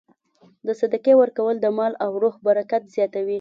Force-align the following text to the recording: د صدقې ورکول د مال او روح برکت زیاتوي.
د 0.67 0.69
صدقې 0.79 1.13
ورکول 1.21 1.55
د 1.59 1.65
مال 1.77 1.93
او 2.03 2.11
روح 2.21 2.35
برکت 2.45 2.83
زیاتوي. 2.95 3.29